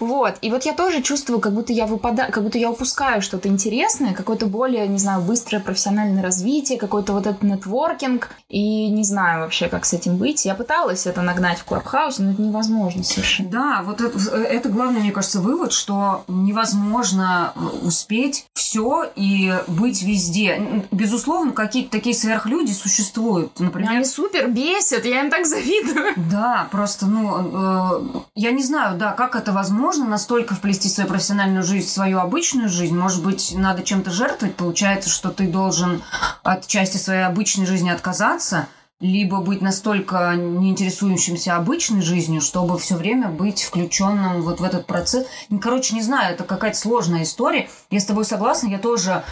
[0.00, 0.36] Вот.
[0.42, 4.12] И вот я тоже чувствую, как будто я выпадаю, как будто я упускаю что-то интересное,
[4.12, 9.68] какое-то более, не знаю, быстрое профессиональное развитие, какой-то вот этот нетворкинг, и не знаю вообще,
[9.68, 10.44] как с этим быть.
[10.44, 13.48] Я пыталась это нагнать в Клабхаусе, но это невозможно совершенно.
[13.48, 20.84] Да, вот это, это главный, мне кажется, вывод, что невозможно успеть все и быть везде.
[20.92, 23.58] Безусловно, какие-то такие сверхлюди существуют.
[23.58, 23.92] Например...
[23.92, 26.12] Они супер бесят, я им так завидую.
[26.16, 31.08] Да, просто, ну, э, я не знаю, да, как это возможно, настолько вплести в свою
[31.08, 32.96] профессиональную жизнь свою обычную жизнь.
[32.96, 34.56] Может быть, надо чем-то жертвовать.
[34.56, 36.02] Получается, что ты должен
[36.42, 38.68] от части своей обычной жизни отказаться,
[39.00, 44.86] либо быть настолько не интересующимся обычной жизнью, чтобы все время быть включенным вот в этот
[44.86, 45.26] процесс.
[45.60, 47.68] Короче, не знаю, это какая-то сложная история.
[47.90, 49.22] Я с тобой согласна, я тоже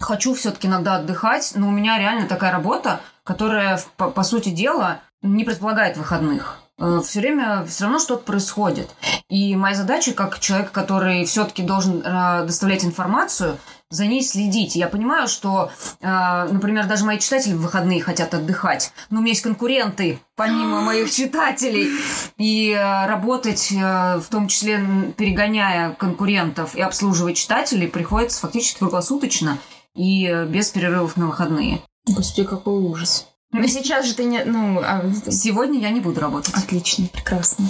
[0.00, 5.00] хочу все-таки иногда отдыхать, но у меня реально такая работа, которая, по, по сути дела,
[5.22, 6.61] не предполагает выходных.
[6.82, 8.90] Э, все время все равно что-то происходит.
[9.28, 13.56] И моя задача, как человек, который все-таки должен э, доставлять информацию,
[13.88, 14.74] за ней следить.
[14.74, 19.30] Я понимаю, что, э, например, даже мои читатели в выходные хотят отдыхать, но у меня
[19.30, 21.88] есть конкуренты, помимо моих читателей,
[22.36, 29.58] и работать, в том числе перегоняя конкурентов и обслуживать читателей, приходится фактически круглосуточно
[29.94, 31.82] и без перерывов на выходные.
[32.06, 33.26] Господи, какой ужас.
[33.52, 34.44] Но сейчас же ты не...
[34.44, 35.04] Ну, а...
[35.30, 36.54] Сегодня я не буду работать.
[36.54, 37.66] Отлично, прекрасно.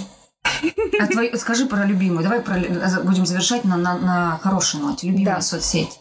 [0.99, 2.23] А твой, скажи про любимую.
[2.23, 2.59] Давай про,
[3.03, 5.07] будем завершать на, на, на хорошей ноте.
[5.07, 5.41] Любимая да.
[5.41, 5.99] соцсеть.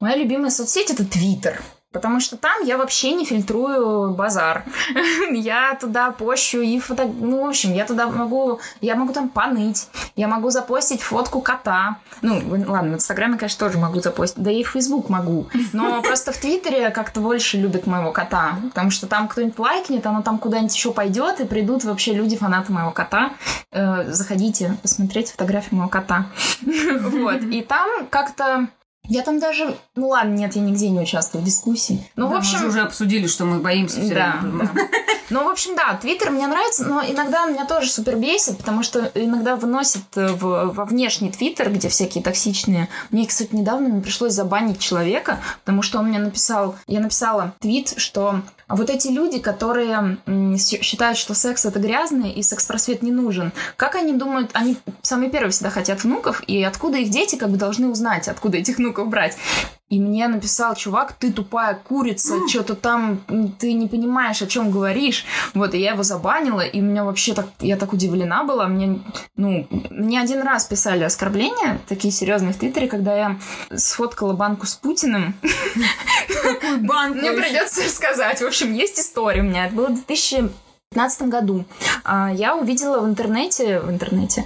[0.00, 1.62] Моя любимая соцсеть– это Твиттер.
[1.92, 4.64] Потому что там я вообще не фильтрую базар.
[5.32, 7.04] я туда пощу и фото...
[7.06, 8.60] Ну, в общем, я туда могу...
[8.80, 9.88] Я могу там поныть.
[10.14, 11.98] Я могу запостить фотку кота.
[12.22, 14.40] Ну, ладно, в Инстаграме, конечно, тоже могу запостить.
[14.40, 15.48] Да и в Фейсбук могу.
[15.72, 18.58] Но просто в Твиттере как-то больше любят моего кота.
[18.68, 22.72] Потому что там кто-нибудь лайкнет, оно там куда-нибудь еще пойдет, и придут вообще люди, фанаты
[22.72, 23.32] моего кота.
[23.72, 26.26] Э, заходите посмотреть фотографии моего кота.
[26.62, 27.42] вот.
[27.42, 28.68] И там как-то
[29.04, 29.76] Я там даже...
[29.96, 32.08] Ну ладно, нет, я нигде не участвую в дискуссии.
[32.16, 32.52] Ну, Да, в общем...
[32.54, 34.70] Мы же уже обсудили, что мы боимся все Да, время.
[35.30, 39.12] Ну, в общем, да, Твиттер мне нравится, но иногда меня тоже супер бесит, потому что
[39.14, 42.88] иногда выносит э, в, во внешний Твиттер, где всякие токсичные.
[43.12, 46.74] Мне, кстати, недавно мне пришлось забанить человека, потому что он мне написал...
[46.88, 48.40] Я написала твит, что
[48.76, 50.18] вот эти люди, которые
[50.58, 55.50] считают, что секс это грязно и секс-просвет не нужен, как они думают, они самые первые
[55.50, 59.36] всегда хотят внуков, и откуда их дети как бы должны узнать, откуда этих внуков брать?
[59.90, 63.20] И мне написал чувак, ты тупая курица, что-то там,
[63.58, 65.24] ты не понимаешь, о чем говоришь.
[65.52, 68.68] Вот, и я его забанила, и меня вообще так, я так удивлена была.
[68.68, 69.00] Мне,
[69.34, 73.40] ну, мне один раз писали оскорбления, такие серьезные в Твиттере, когда я
[73.74, 75.34] сфоткала банку с Путиным.
[76.82, 77.16] Банк.
[77.16, 78.40] Мне придется рассказать.
[78.40, 79.66] В общем, есть история у меня.
[79.66, 80.02] Это было в
[80.92, 81.64] 2015 году.
[82.02, 84.44] А, Я увидела в интернете, в интернете,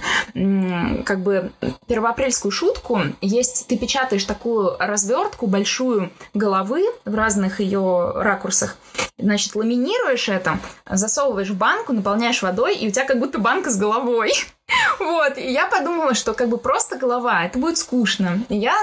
[1.03, 1.51] как бы
[1.87, 3.01] первоапрельскую шутку.
[3.19, 8.77] Есть, ты печатаешь такую развертку большую головы в разных ее ракурсах.
[9.17, 13.77] Значит, ламинируешь это, засовываешь в банку, наполняешь водой, и у тебя как будто банка с
[13.77, 14.31] головой.
[14.99, 18.39] Вот, и я подумала, что как бы просто голова, это будет скучно.
[18.49, 18.75] И я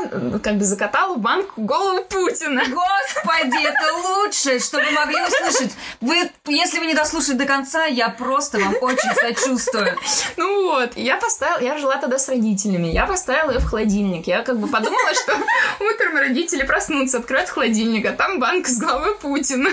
[0.42, 2.62] как бы закатала в банку голову Путина.
[2.68, 5.72] Господи, это лучшее, что вы могли услышать.
[6.00, 9.96] Вы, если вы не дослушали до конца, я просто вам очень сочувствую.
[10.36, 14.26] Ну вот, я поставила, я жила тогда с родителями, я поставила ее в холодильник.
[14.26, 15.34] Я как бы подумала, что
[15.80, 19.70] утром родители проснутся, откроют холодильник, а там банка с головой Путина.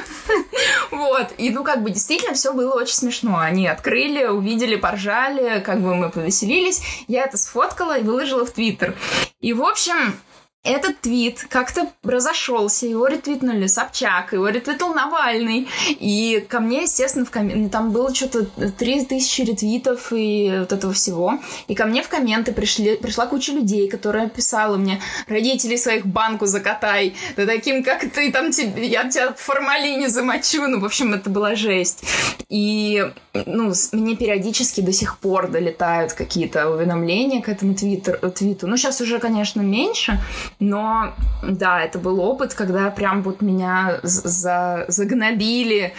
[0.89, 3.37] Вот, и ну как бы действительно все было очень смешно.
[3.37, 6.81] Они открыли, увидели, поржали, как бы мы повеселились.
[7.07, 8.95] Я это сфоткала и выложила в Твиттер.
[9.41, 10.19] И, в общем,
[10.63, 15.69] этот твит как-то разошелся, его ретвитнули Собчак, его ретвитнул Навальный.
[15.87, 17.69] И ко мне, естественно, в коммен...
[17.69, 21.39] там было что-то 3000 ретвитов и вот этого всего.
[21.67, 22.97] И ко мне в комменты пришли...
[22.97, 28.51] пришла куча людей, которая писала мне, родителей своих банку закатай, да таким, как ты, там,
[28.51, 28.85] тебе...
[28.85, 30.67] я тебя в формалине замочу.
[30.67, 32.03] Ну, в общем, это была жесть.
[32.49, 38.17] И, ну, мне периодически до сих пор долетают какие-то уведомления к этому твиттер...
[38.31, 38.67] твиту.
[38.67, 40.19] Ну, сейчас уже, конечно, меньше,
[40.59, 44.85] но да, это был опыт, когда прям вот меня за...
[44.87, 45.93] загнобили,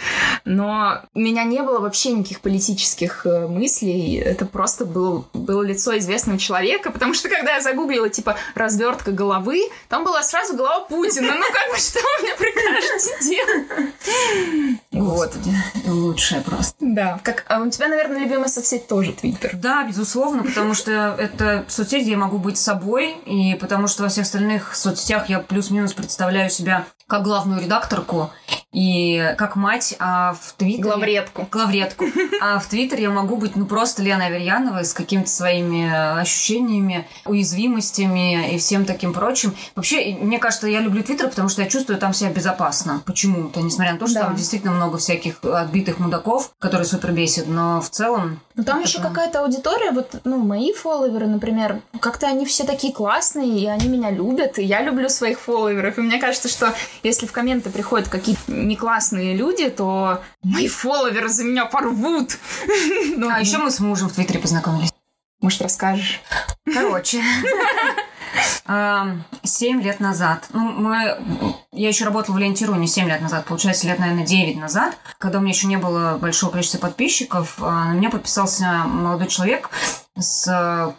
[0.45, 5.97] но у меня не было вообще никаких политических э, мыслей, это просто был, было лицо
[5.97, 11.33] известного человека, потому что когда я загуглила, типа, развертка головы, там была сразу голова Путина,
[11.33, 14.71] ну как бы что вы мне прикажете делать?
[14.91, 15.33] Вот.
[15.87, 16.75] Лучшее просто.
[16.79, 17.19] Да.
[17.23, 19.55] Как, а у тебя, наверное, любимая соцсеть тоже Твиттер.
[19.55, 24.09] Да, безусловно, потому что это соцсеть, где я могу быть собой, и потому что во
[24.09, 24.40] всех остальных
[24.75, 28.31] соцсетях я плюс-минус представляю себя как главную редакторку
[28.73, 30.83] и как мать, а в Твиттере...
[30.83, 31.47] Главредку.
[31.51, 32.05] Главредку.
[32.43, 38.55] А в Твиттере я могу быть, ну, просто Лена Аверьянова с какими-то своими ощущениями, уязвимостями
[38.55, 39.53] и всем таким прочим.
[39.75, 43.03] Вообще, мне кажется, я люблю Твиттер, потому что я чувствую там себя безопасно.
[43.05, 44.25] Почему-то, несмотря на то, что Да.
[44.25, 48.39] там действительно много всяких отбитых мудаков, которые супер бесят, но в целом...
[48.55, 53.59] Ну там еще какая-то аудитория, вот, ну, мои фолловеры, например, как-то они все такие классные,
[53.59, 55.97] и они меня любят, и я люблю своих фолловеров.
[55.97, 61.29] И мне кажется, что если в комменты приходят какие-то не классные люди, то мои фолловеры
[61.29, 62.37] за меня порвут.
[63.17, 64.91] Ну, А еще мы с мужем в Твиттере познакомились.
[65.41, 66.21] может, расскажешь?
[66.73, 67.21] Короче.
[69.43, 70.47] Семь лет назад.
[70.53, 71.17] Ну, мы...
[71.73, 75.39] Я еще работала в Ленте.ру не семь лет назад, получается, лет, наверное, девять назад, когда
[75.39, 79.69] у меня еще не было большого количества подписчиков, а, на меня подписался молодой человек
[80.17, 80.93] с э,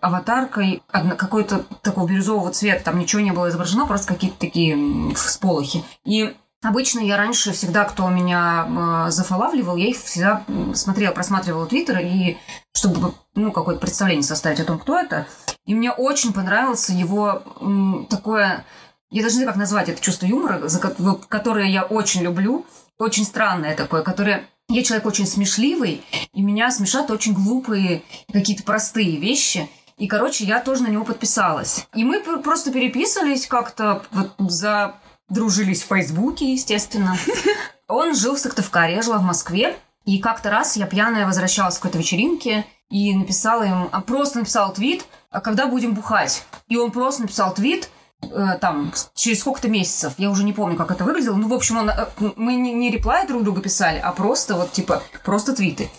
[0.00, 0.82] аватаркой
[1.16, 2.84] какой-то такого бирюзового цвета.
[2.84, 5.84] Там ничего не было изображено, просто какие-то такие всполохи.
[6.04, 10.44] И Обычно я раньше всегда, кто меня э, зафолавливал, я их всегда
[10.74, 12.36] смотрела, просматривала Твиттер, и
[12.74, 15.26] чтобы, ну, какое-то представление составить о том, кто это.
[15.66, 18.64] И мне очень понравился его м, такое...
[19.10, 22.66] Я даже не знаю, как назвать это чувство юмора, за которое я очень люблю.
[22.98, 24.48] Очень странное такое, которое...
[24.68, 26.02] Я человек очень смешливый,
[26.34, 29.70] и меня смешат очень глупые, какие-то простые вещи.
[29.96, 31.86] И, короче, я тоже на него подписалась.
[31.94, 34.96] И мы пр- просто переписывались как-то, вот за...
[35.28, 37.16] дружились в Фейсбуке, естественно.
[37.88, 39.76] Он жил в Сыктывкаре, я жила в Москве.
[40.04, 44.72] И как-то раз я пьяная возвращалась с какой-то вечеринки и написала ему, а, просто написала
[44.72, 46.44] твит, «А когда будем бухать.
[46.68, 47.90] И он просто написал твит,
[48.22, 51.36] э, там, через сколько-то месяцев, я уже не помню, как это выглядело.
[51.36, 52.06] Ну, в общем, он, э,
[52.36, 55.90] мы не, не реплай друг другу писали, а просто вот, типа, просто твиты.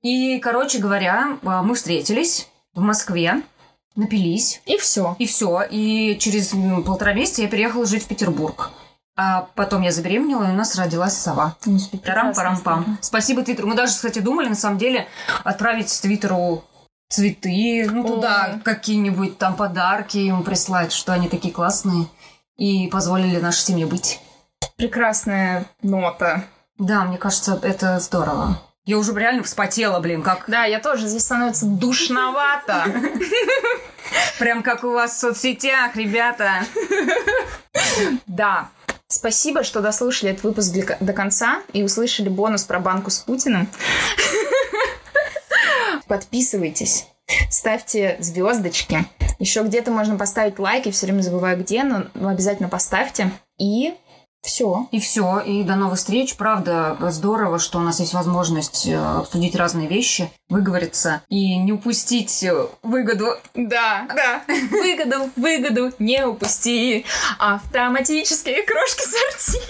[0.00, 3.42] И, короче говоря, э, мы встретились в Москве,
[3.96, 5.16] напились, И все.
[5.18, 5.62] и все.
[5.70, 6.52] И через
[6.84, 8.70] полтора месяца я переехала жить в Петербург.
[9.14, 11.56] А потом я забеременела, и у нас родилась сова.
[12.02, 12.98] Тарам-парам-пам.
[13.02, 13.68] Спасибо Твиттеру.
[13.68, 15.06] Мы даже, кстати, думали, на самом деле,
[15.44, 16.64] отправить Твиттеру
[17.10, 22.06] цветы, ну, туда какие-нибудь там подарки им прислать, что они такие классные
[22.56, 24.18] и позволили нашей семье быть.
[24.76, 26.44] Прекрасная нота.
[26.78, 28.58] Да, мне кажется, это здорово.
[28.84, 31.06] Я уже реально вспотела, блин, как Да, я тоже.
[31.06, 32.86] Здесь становится душновато.
[34.40, 36.64] прям как у вас в соцсетях, ребята.
[38.26, 38.70] Да.
[39.06, 43.68] Спасибо, что дослушали этот выпуск до конца и услышали бонус про банку с Путиным.
[46.08, 47.06] Подписывайтесь,
[47.50, 49.04] ставьте звездочки.
[49.38, 53.30] Еще где-то можно поставить лайки, все время забываю где, но обязательно поставьте.
[53.58, 53.94] И
[54.42, 54.88] все.
[54.90, 56.34] И все, и до новых встреч.
[56.36, 62.42] Правда, здорово, что у нас есть возможность э, обсудить разные вещи, выговориться и не упустить
[62.42, 63.36] э, выгоду.
[63.54, 64.42] Да, да.
[64.70, 67.06] Выгоду, выгоду не упусти.
[67.38, 69.60] Автоматические крошки сорти.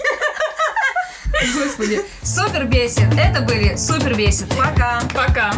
[1.55, 3.13] Господи, супер бесит.
[3.17, 4.49] Это были супер бесит.
[4.57, 5.01] Пока.
[5.13, 5.51] Пока.